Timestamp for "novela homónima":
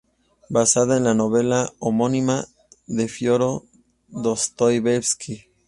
1.13-2.47